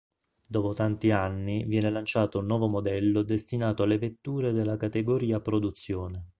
Dopo 0.49 0.73
tanti 0.73 1.11
anni 1.11 1.63
viene 1.67 1.91
lanciato 1.91 2.39
un 2.39 2.47
nuovo 2.47 2.65
modello 2.67 3.21
destinato 3.21 3.83
alle 3.83 3.99
vetture 3.99 4.51
della 4.51 4.75
categoria 4.75 5.39
produzione. 5.39 6.29